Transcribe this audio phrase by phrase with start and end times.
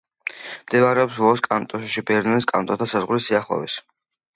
[0.61, 3.83] მდებარეობს ვოს კანტონში, ბერნის კანტონთან საზღვრის სიახლოვეს.